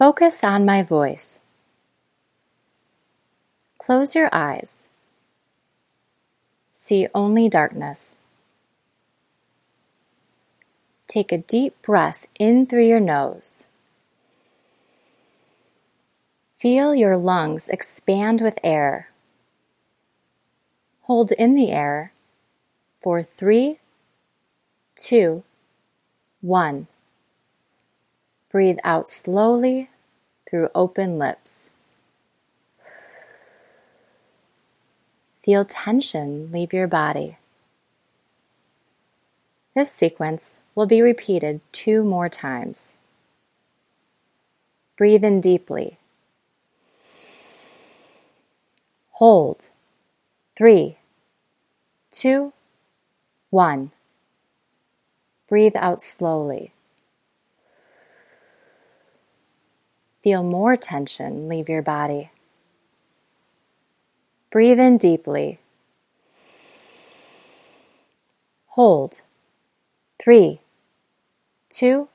[0.00, 1.40] Focus on my voice.
[3.76, 4.88] Close your eyes.
[6.72, 8.16] See only darkness.
[11.06, 13.66] Take a deep breath in through your nose.
[16.56, 19.10] Feel your lungs expand with air.
[21.02, 22.14] Hold in the air
[23.02, 23.80] for three,
[24.96, 25.42] two,
[26.40, 26.86] one.
[28.50, 29.90] Breathe out slowly
[30.48, 31.70] through open lips.
[35.44, 37.38] Feel tension leave your body.
[39.74, 42.96] This sequence will be repeated two more times.
[44.96, 45.96] Breathe in deeply.
[49.12, 49.68] Hold.
[50.56, 50.98] Three,
[52.10, 52.52] two,
[53.50, 53.92] one.
[55.48, 56.72] Breathe out slowly.
[60.22, 62.30] Feel more tension leave your body.
[64.50, 65.60] Breathe in deeply.
[68.66, 69.20] Hold.
[70.22, 70.60] Three,
[71.70, 72.08] two,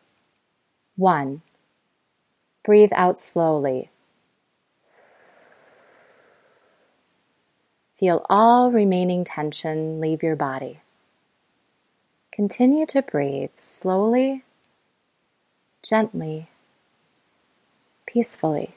[0.96, 1.42] one.
[2.64, 3.90] Breathe out slowly.
[7.98, 10.82] Feel all remaining tension leave your body.
[12.32, 14.44] Continue to breathe slowly,
[15.82, 16.50] gently,
[18.16, 18.74] peacefully.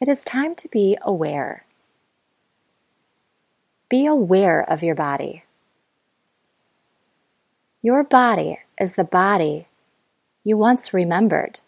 [0.00, 1.60] It is time to be aware.
[3.88, 5.44] Be aware of your body.
[7.82, 9.68] Your body is the body
[10.42, 11.60] you once remembered.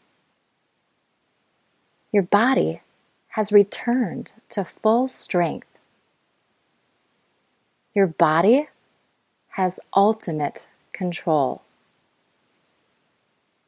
[2.12, 2.81] Your body
[3.28, 5.67] has returned to full strength.
[7.95, 8.69] Your body
[9.51, 11.63] has ultimate control.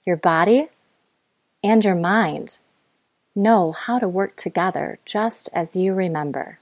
[0.06, 0.68] Your body
[1.62, 2.58] and your mind
[3.34, 6.58] know how to work together just as you remember.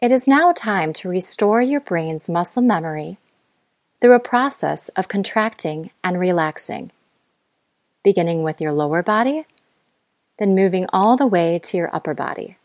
[0.00, 3.16] It is now time to restore your brain's muscle memory
[4.00, 6.90] through a process of contracting and relaxing,
[8.04, 9.46] beginning with your lower body,
[10.38, 12.56] then moving all the way to your upper body.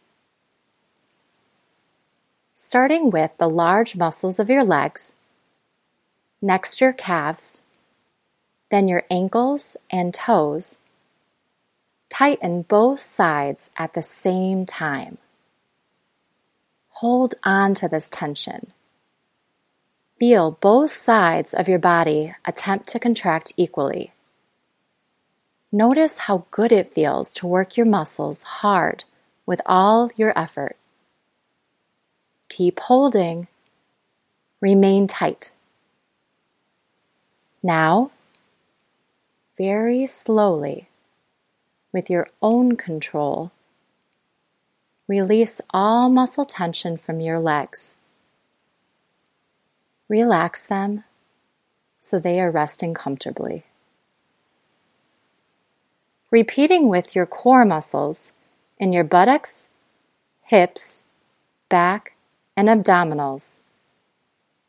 [2.54, 5.16] Starting with the large muscles of your legs,
[6.42, 7.64] next your calves,
[8.70, 10.78] then your ankles and toes,
[12.10, 15.18] tighten both sides at the same time.
[16.90, 18.74] Hold on to this tension.
[20.20, 24.12] Feel both sides of your body attempt to contract equally.
[25.72, 29.04] Notice how good it feels to work your muscles hard
[29.46, 30.78] with all your effort.
[32.50, 33.48] Keep holding.
[34.62, 35.52] Remain tight.
[37.62, 38.12] Now,
[39.58, 40.90] very slowly,
[41.92, 43.52] with your own control,
[45.10, 47.96] Release all muscle tension from your legs.
[50.08, 51.04] Relax them
[52.00, 53.64] so they are resting comfortably.
[56.32, 58.34] Repeating with your core muscles
[58.78, 59.70] in your buttocks,
[60.44, 61.04] hips,
[61.70, 62.14] back,
[62.56, 63.62] and abdominals.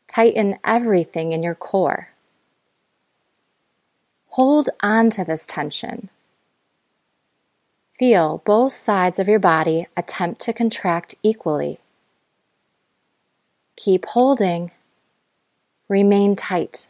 [0.07, 2.09] Tighten everything in your core.
[4.29, 6.09] Hold on to this tension
[8.01, 11.77] Feel both sides of your body attempt to contract equally.
[13.75, 14.71] Keep holding.
[15.87, 16.87] Remain tight.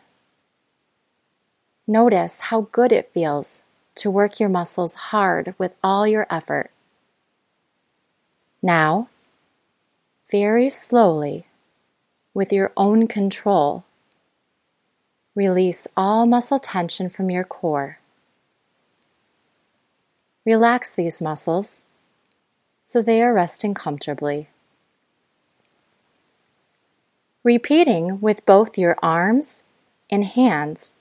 [1.86, 3.64] Notice how good it feels
[3.96, 6.72] to work your muscles hard with all your effort.
[8.62, 9.10] Now,
[10.30, 11.46] very slowly,
[12.34, 13.84] with your own control,
[15.36, 18.00] release all muscle tension from your core.
[20.46, 21.84] Relax these muscles
[22.84, 24.50] so they are resting comfortably.
[27.44, 29.64] Repeating with both your arms
[30.10, 30.96] and hands,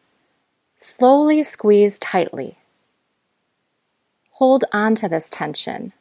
[0.77, 2.60] slowly squeeze tightly.
[4.41, 5.93] Hold on to this tension.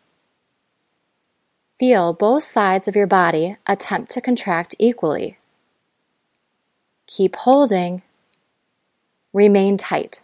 [1.78, 5.38] Feel both sides of your body attempt to contract equally.
[7.06, 8.02] Keep holding.
[9.34, 10.22] Remain tight.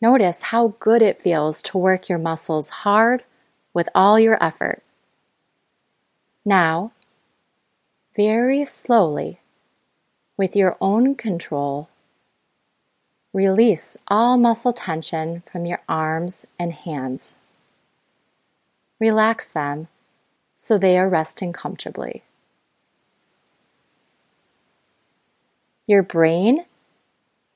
[0.00, 3.24] Notice how good it feels to work your muscles hard
[3.74, 4.84] with all your effort.
[6.44, 6.92] Now,
[8.14, 9.40] very slowly,
[10.36, 11.88] with your own control,
[13.32, 17.34] Release all muscle tension from your arms and hands.
[18.98, 19.88] Relax them
[20.56, 22.22] so they are resting comfortably.
[25.86, 26.64] Your brain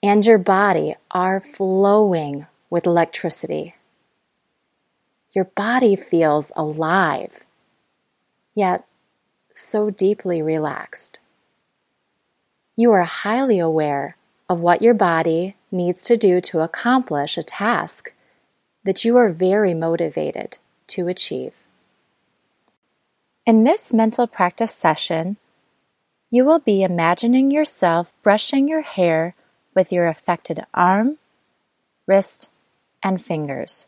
[0.03, 3.75] and your body are flowing with electricity.
[5.33, 7.45] Your body feels alive,
[8.55, 8.87] yet
[9.55, 11.19] so deeply relaxed.
[12.77, 14.17] You are highly aware
[14.49, 18.13] of what your body needs to do to accomplish a task
[18.85, 20.59] that you are very motivated
[20.89, 21.55] to achieve.
[23.47, 25.37] In this mental practice session,
[26.31, 29.35] you will be imagining yourself brushing your hair
[29.75, 31.19] with your affected arm,
[32.07, 32.49] wrist,
[33.03, 33.87] and fingers.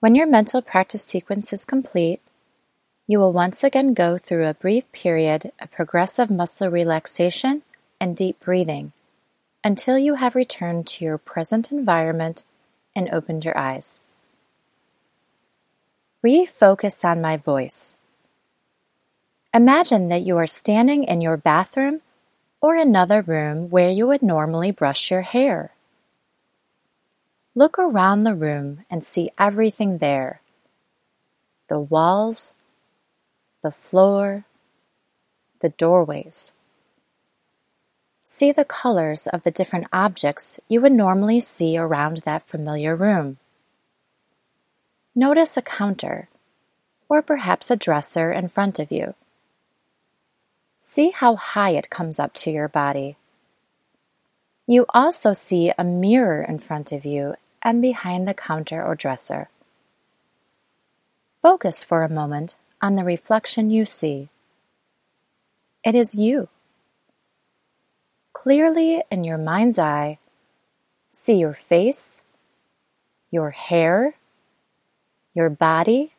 [0.00, 2.20] When your mental practice sequence is complete,
[3.06, 7.62] you will once again go through a brief period of progressive muscle relaxation
[8.00, 8.92] and deep breathing
[9.64, 12.42] until you have returned to your present environment
[12.94, 14.00] and opened your eyes.
[16.24, 17.96] Refocus on my voice.
[19.54, 22.00] Imagine that you are standing in your bathroom
[22.60, 25.72] or another room where you would normally brush your hair.
[27.54, 30.40] Look around the room and see everything there
[31.68, 32.52] the walls,
[33.62, 34.44] the floor,
[35.60, 36.52] the doorways.
[38.34, 43.36] See the colors of the different objects you would normally see around that familiar room.
[45.14, 46.30] Notice a counter,
[47.10, 49.12] or perhaps a dresser in front of you.
[50.78, 53.18] See how high it comes up to your body.
[54.66, 59.50] You also see a mirror in front of you and behind the counter or dresser.
[61.42, 64.30] Focus for a moment on the reflection you see.
[65.84, 66.48] It is you.
[68.42, 70.18] Clearly in your mind's eye,
[71.12, 72.22] see your face,
[73.30, 74.16] your hair,
[75.32, 76.14] your body,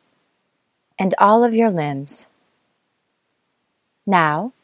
[0.98, 2.30] and all of your limbs.
[4.06, 4.54] Now,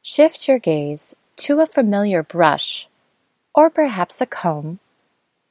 [0.00, 2.86] shift your gaze to a familiar brush
[3.52, 4.78] or perhaps a comb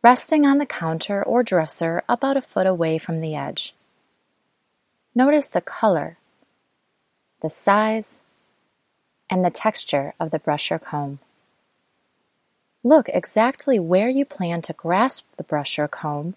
[0.01, 3.75] resting on the counter or dresser about a foot away from the edge.
[5.13, 6.17] Notice the color,
[7.41, 8.21] the size,
[9.29, 11.19] and the texture of the brush or comb.
[12.85, 16.35] Look exactly where you plan to grasp the brush or comb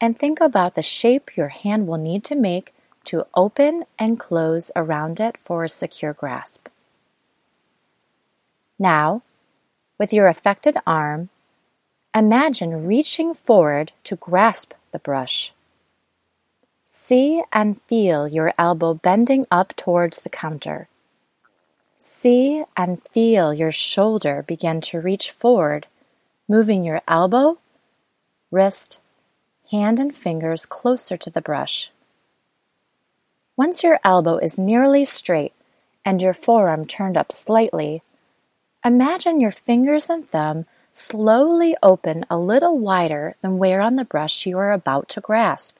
[0.00, 2.72] and think about the shape your hand will need to make
[3.06, 6.68] to open and close around it for a secure grasp.
[8.78, 9.22] Now,
[9.98, 11.30] with your affected arm,
[12.14, 15.52] imagine reaching forward to grasp the brush.
[16.86, 20.86] See and feel your elbow bending up towards the counter.
[22.06, 25.86] See and feel your shoulder begin to reach forward,
[26.46, 27.56] moving your elbow,
[28.50, 29.00] wrist,
[29.70, 31.90] hand, and fingers closer to the brush.
[33.56, 35.54] Once your elbow is nearly straight
[36.04, 38.02] and your forearm turned up slightly,
[38.84, 44.44] imagine your fingers and thumb slowly open a little wider than where on the brush
[44.44, 45.78] you are about to grasp.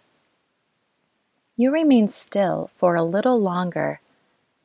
[1.54, 4.00] You remain still for a little longer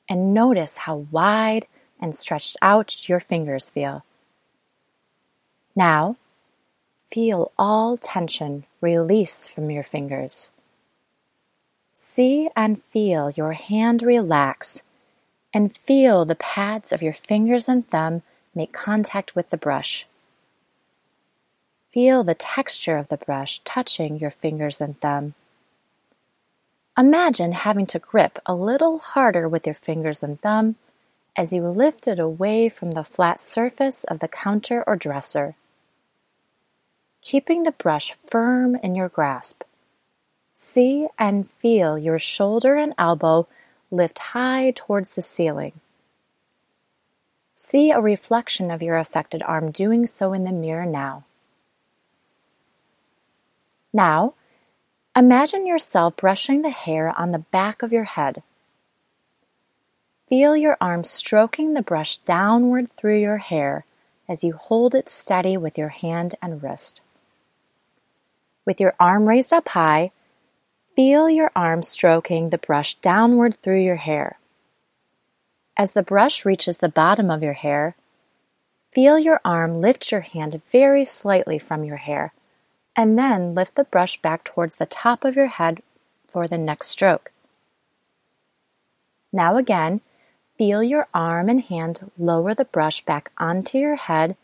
[0.09, 1.67] and notice how wide
[1.99, 4.03] and stretched out your fingers feel.
[5.75, 6.17] Now,
[7.11, 10.51] feel all tension release from your fingers.
[11.93, 14.83] See and feel your hand relax
[15.53, 18.21] and feel the pads of your fingers and thumb
[18.55, 20.07] make contact with the brush.
[21.91, 25.33] Feel the texture of the brush touching your fingers and thumb.
[26.99, 30.75] Imagine having to grip a little harder with your fingers and thumb
[31.33, 35.55] as you lift it away from the flat surface of the counter or dresser.
[37.21, 39.63] Keeping the brush firm in your grasp.
[40.53, 43.47] See and feel your shoulder and elbow
[43.89, 45.79] lift high towards the ceiling.
[47.55, 51.23] See a reflection of your affected arm doing so in the mirror now.
[53.93, 54.33] Now,
[55.19, 58.41] imagine yourself brushing the hair on the back of your head.
[60.27, 63.85] Feel your arm stroking the brush downward through your hair
[64.27, 67.01] as you hold it steady with your hand and wrist.
[68.65, 70.11] With your arm raised up high,
[70.95, 74.37] Feel your arm stroking the brush downward through your hair.
[75.77, 77.95] As the brush reaches the bottom of your hair,
[78.91, 82.33] feel your arm lift your hand very slightly from your hair,
[82.99, 85.81] and then lift the brush back towards the top of your head
[86.27, 87.31] for the next stroke.
[89.31, 90.01] Now again,
[90.57, 94.35] feel your arm and hand lower the brush back onto your head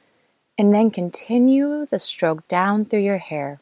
[0.57, 3.59] And then continue the stroke down through your hair.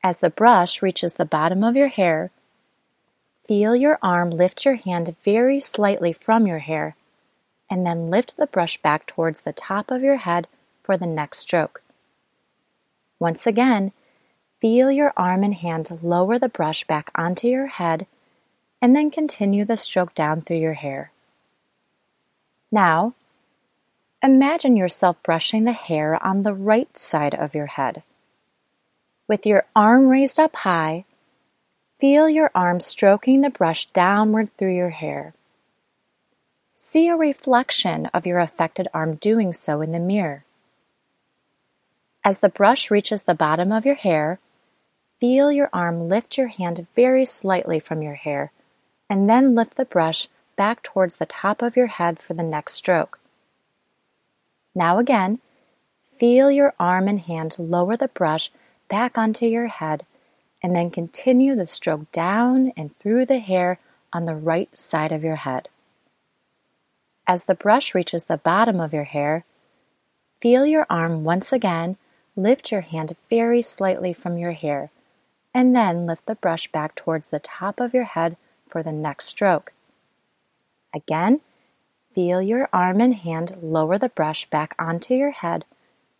[0.00, 2.30] As the brush reaches the bottom of your hair,
[3.48, 6.94] feel your arm lift your hand very slightly from your hair,
[7.68, 10.46] and then lift the brush back towards the top of your head
[10.84, 11.82] for the next stroke.
[13.20, 13.92] Once again,
[14.60, 18.06] feel your arm and hand lower the brush back onto your head,
[18.80, 21.10] and then continue the stroke down through your hair.
[22.70, 23.14] Now,
[24.22, 28.02] imagine yourself brushing the hair on the right side of your head.
[29.26, 31.04] With your arm raised up high,
[31.98, 35.34] feel your arm stroking the brush downward through your hair.
[36.74, 40.44] See a reflection of your affected arm doing so in the mirror.
[42.24, 44.38] As the brush reaches the bottom of your hair,
[45.18, 48.52] feel your arm lift your hand very slightly from your hair
[49.08, 52.74] and then lift the brush back towards the top of your head for the next
[52.74, 53.18] stroke.
[54.74, 55.38] Now again,
[56.18, 58.50] feel your arm and hand lower the brush
[58.88, 60.04] back onto your head,
[60.62, 63.78] and then continue the stroke down and through the hair
[64.12, 65.68] on the right side of your head.
[67.26, 69.44] As the brush reaches the bottom of your hair,
[70.40, 71.96] feel your arm once again
[72.38, 74.90] lift your hand very slightly from your hair,
[75.52, 78.36] and then lift the brush back towards the top of your head
[78.68, 79.72] for the next stroke.
[80.94, 81.40] Again,
[82.14, 85.64] feel your arm and hand lower the brush back onto your head,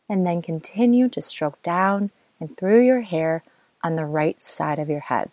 [0.09, 2.11] and then continue to stroke down
[2.41, 3.45] and through your hair
[3.85, 5.31] on the right side of your head.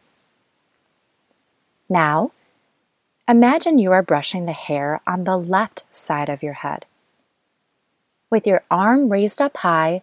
[1.89, 2.31] Now,
[3.27, 6.85] imagine you are brushing the hair on the left side of your head.
[8.29, 10.01] With your arm raised up high,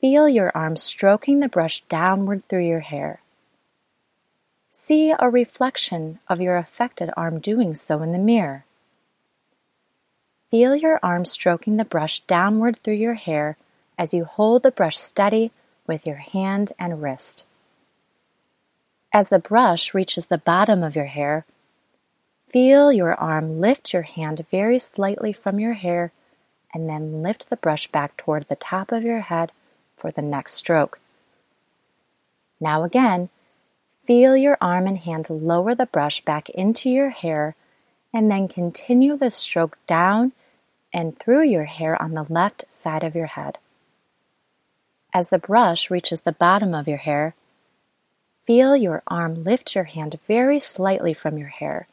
[0.00, 3.20] feel your arm stroking the brush downward through your hair.
[4.70, 8.64] See a reflection of your affected arm doing so in the mirror.
[10.50, 13.58] Feel your arm stroking the brush downward through your hair
[13.98, 15.50] as you hold the brush steady
[15.86, 17.44] with your hand and wrist.
[19.12, 21.44] As the brush reaches the bottom of your hair,
[22.48, 26.10] feel your arm lift your hand very slightly from your hair
[26.72, 29.52] and then lift the brush back toward the top of your head
[30.00, 30.98] for the next stroke.
[32.60, 33.28] Now again,
[34.06, 37.54] feel your arm and hand lower the brush back into your hair
[38.12, 40.32] and then continue the stroke down
[40.92, 43.58] and through your hair on the left side of your head.
[45.12, 47.34] As the brush reaches the bottom of your hair,
[48.44, 51.86] feel your arm lift your hand very slightly from your hair,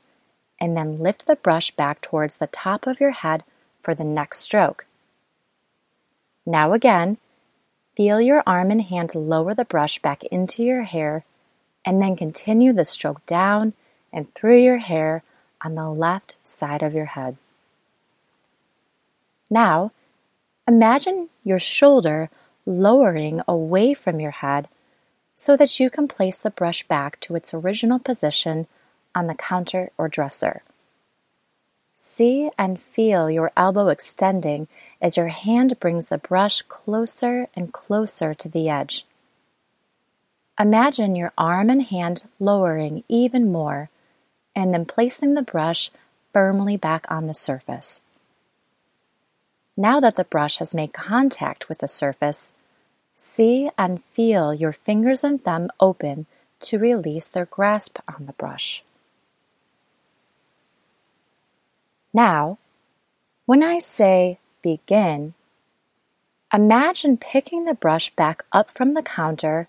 [0.60, 3.44] and then lift the brush back towards the top of your head
[3.82, 4.86] for the next stroke.
[6.46, 7.18] Now again,
[7.98, 11.26] feel your arm and hand to lower the brush back into your hair,
[11.84, 13.74] and then continue the stroke down
[14.14, 15.24] and through your hair
[15.64, 17.36] on the left side of your head.
[19.50, 19.92] Now,
[20.68, 22.30] imagine your shoulder
[22.68, 24.68] lowering away from your head
[25.36, 28.68] so that you can place the brush back to its original position
[29.16, 30.62] on the counter or dresser.
[31.96, 34.68] See and feel your elbow extending
[35.02, 39.06] as your hand brings the brush closer and closer to the edge.
[40.60, 43.90] Imagine your arm and hand lowering even more
[44.56, 45.92] and then placing the brush
[46.34, 48.02] firmly back on the surface.
[49.76, 52.56] Now that the brush has made contact with the surface,
[53.16, 56.26] see and feel your fingers and thumb open
[56.62, 58.84] to release their grasp on the brush.
[62.12, 62.58] Now,
[63.46, 65.34] when I say begin,
[66.54, 69.68] imagine picking the brush back up from the counter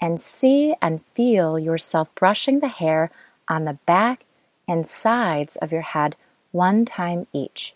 [0.00, 3.10] and see and feel yourself brushing the hair
[3.48, 4.24] on the back
[4.68, 6.16] and sides of your head
[6.52, 7.74] one time each.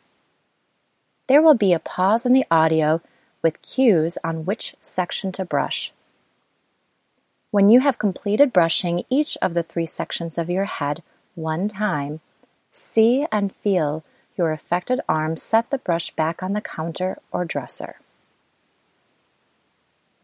[1.26, 3.00] There will be a pause in the audio
[3.42, 5.92] with cues on which section to brush.
[7.50, 11.02] When you have completed brushing each of the three sections of your head
[11.34, 12.20] one time,
[12.70, 14.04] see and feel
[14.40, 17.96] your affected arm set the brush back on the counter or dresser.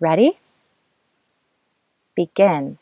[0.00, 0.38] Ready?
[2.14, 2.78] Begin.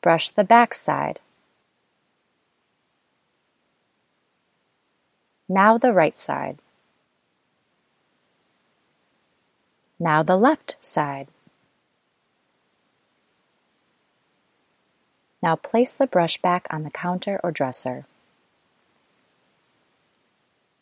[0.00, 1.20] Brush the back side.
[5.48, 6.58] Now the right side.
[10.00, 11.28] Now the left side.
[15.40, 18.04] Now place the brush back on the counter or dresser.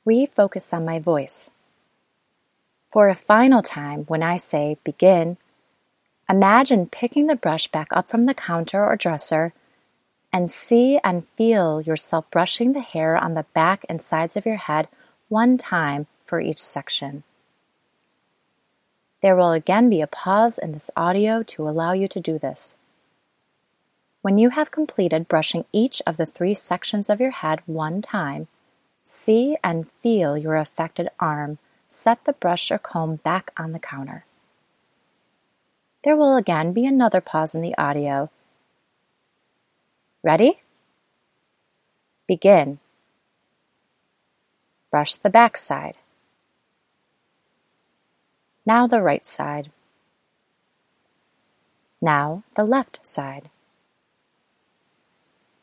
[0.07, 1.51] Refocus on my voice.
[2.91, 5.37] For a final time, when I say begin,
[6.29, 9.53] imagine picking the brush back up from the counter or dresser
[10.33, 14.57] and see and feel yourself brushing the hair on the back and sides of your
[14.57, 14.89] head
[15.29, 17.23] one time for each section.
[19.21, 22.75] There will again be a pause in this audio to allow you to do this.
[24.23, 28.49] When you have completed brushing each of the three sections of your head one time,
[29.11, 34.25] see and feel your affected arm set the brush or comb back on the counter.
[36.05, 38.31] There will again be another pause in the audio.
[40.23, 40.61] Ready?
[42.27, 42.79] Begin.
[44.91, 45.97] Brush the back side.
[48.65, 49.71] Now the right side.
[52.01, 53.51] Now the left side.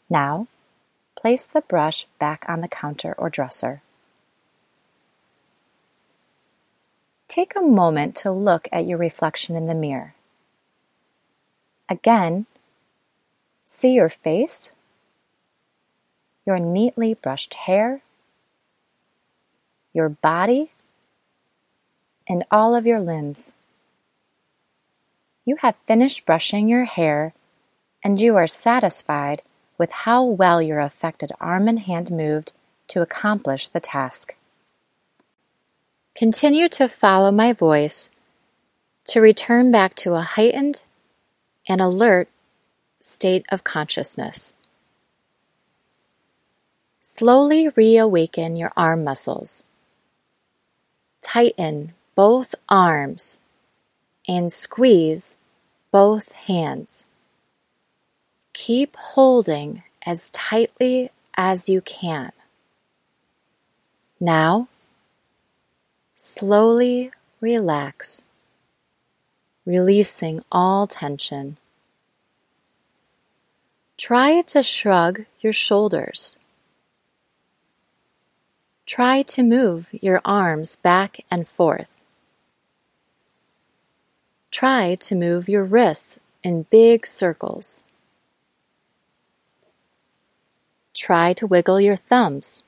[0.10, 0.48] Now,
[1.18, 3.82] place the brush back on the counter or dresser.
[7.28, 10.14] Take a moment to look at your reflection in the mirror.
[11.90, 12.46] Again,
[13.66, 14.72] see your face,
[16.46, 18.02] your neatly brushed hair,
[19.94, 20.72] your body,
[22.30, 23.54] and all of your limbs.
[25.46, 27.34] You have finished brushing your hair
[28.04, 29.42] and you are satisfied
[29.78, 32.52] with how well your affected arm and hand moved
[32.88, 34.36] to accomplish the task.
[36.16, 38.10] Continue to follow my voice
[39.06, 40.82] to return back to a heightened
[41.68, 42.30] and alert
[43.02, 44.54] state of consciousness.
[47.02, 49.64] Slowly reawaken your arm muscles.
[51.22, 53.40] Tighten both arms
[54.28, 55.38] and squeeze
[55.92, 57.07] both hands.
[58.60, 62.32] Keep holding as tightly as you can.
[64.20, 64.68] Now,
[66.16, 68.24] slowly relax,
[69.64, 71.58] releasing all tension.
[73.96, 76.40] Try to shrug your shoulders.
[78.88, 82.02] Try to move your arms back and forth.
[84.50, 87.84] Try to move your wrists in big circles.
[90.98, 92.64] Try to wiggle your thumbs.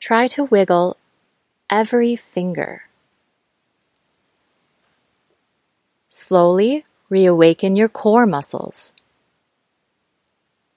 [0.00, 0.96] Try to wiggle
[1.70, 2.82] every finger.
[6.08, 8.92] Slowly reawaken your core muscles.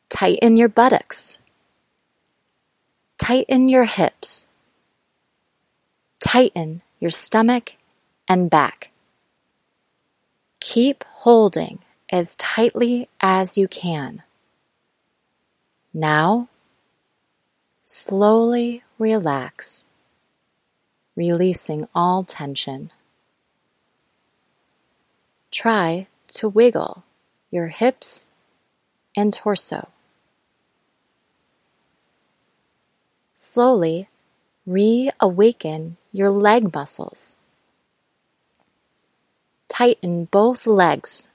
[0.09, 1.39] Tighten your buttocks.
[3.17, 4.45] Tighten your hips.
[6.19, 7.73] Tighten your stomach
[8.27, 8.91] and back.
[10.59, 11.79] Keep holding
[12.11, 14.21] as tightly as you can.
[15.93, 16.47] Now,
[17.83, 19.83] slowly relax,
[21.15, 22.91] releasing all tension.
[25.51, 27.03] Try to wiggle
[27.49, 28.25] your hips
[29.17, 29.89] and torso.
[33.35, 34.07] Slowly
[34.65, 37.35] reawaken your leg muscles.
[39.67, 41.27] Tighten both legs.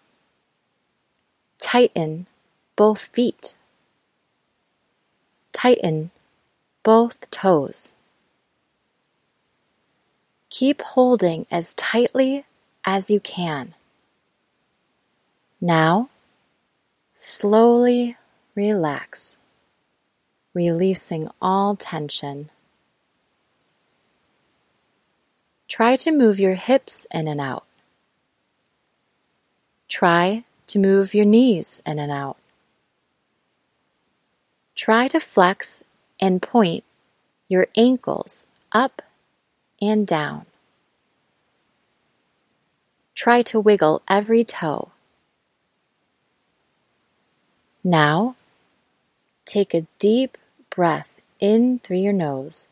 [1.59, 2.27] Tighten
[2.77, 3.56] both feet.
[5.57, 6.11] Tighten
[6.83, 7.95] both toes.
[10.51, 12.45] Keep holding as tightly
[12.85, 13.73] as you can.
[15.59, 16.11] Now,
[17.14, 18.19] slowly
[18.55, 19.38] relax,
[20.53, 22.51] releasing all tension.
[25.69, 27.64] Try to move your hips in and out.
[29.88, 32.37] Try to move your knees in and out.
[34.76, 35.82] Try to flex
[36.20, 36.84] and point
[37.48, 39.00] your ankles up
[39.80, 40.44] and down.
[43.14, 44.90] Try to wiggle every toe.
[47.82, 48.36] Now,
[49.46, 50.36] take a deep
[50.68, 52.68] breath in through your nose.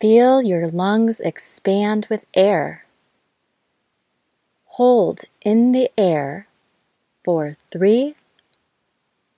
[0.00, 2.84] Feel your lungs expand with air.
[4.66, 6.46] Hold in the air
[7.24, 8.14] for three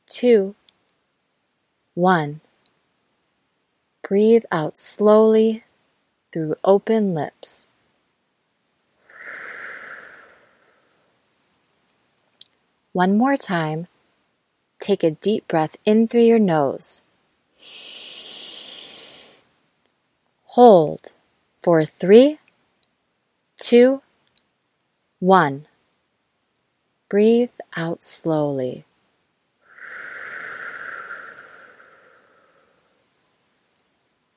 [0.07, 0.55] two,
[1.95, 2.41] one.
[4.07, 5.65] Breathe out slowly
[6.33, 7.67] through open lips.
[12.93, 13.89] One more time.
[14.79, 17.03] Take a deep breath in through your nose.
[20.45, 21.13] Hold
[21.61, 22.39] for three,
[23.59, 24.01] two,
[25.19, 25.67] one.
[27.09, 28.85] Breathe out slowly.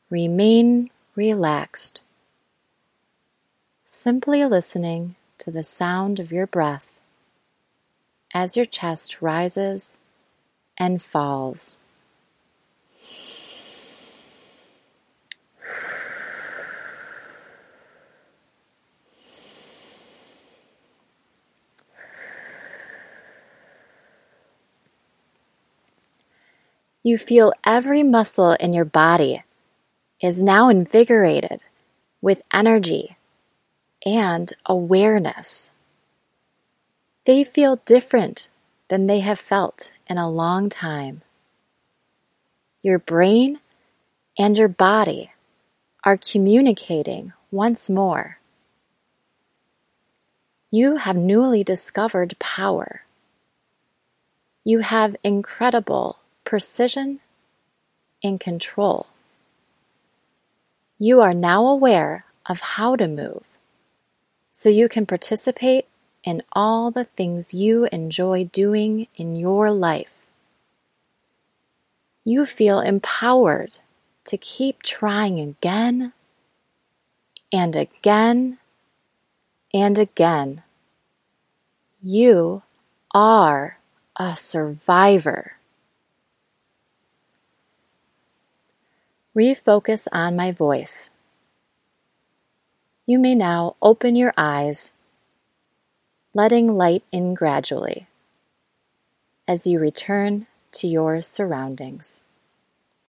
[0.10, 2.02] Remain relaxed,
[3.86, 7.00] simply listening to the sound of your breath
[8.34, 10.02] as your chest rises
[10.80, 11.78] and falls.
[27.04, 29.43] You feel every muscle in your body
[30.21, 31.63] is now invigorated
[32.21, 33.17] with energy
[34.05, 35.71] and awareness.
[37.25, 38.49] They feel different
[38.89, 41.21] than they have felt in a long time.
[42.82, 43.60] Your brain
[44.38, 45.32] and your body
[46.03, 48.39] are communicating once more.
[50.71, 53.03] You have newly discovered power.
[54.63, 57.19] You have incredible precision
[58.23, 59.08] and control.
[61.01, 63.45] You are now aware of how to move
[64.51, 65.85] so you can participate
[66.25, 70.27] in all the things you enjoy doing in your life.
[72.25, 73.79] You feel empowered
[74.25, 76.12] to keep trying again
[77.53, 78.57] and again
[79.73, 80.63] and again.
[82.03, 82.63] You
[83.13, 83.77] are
[84.17, 85.59] a survivor.
[89.37, 91.11] Refocus on my voice.
[93.05, 94.91] You may now open your eyes,
[96.33, 98.07] letting light in gradually
[99.47, 102.21] as you return to your surroundings.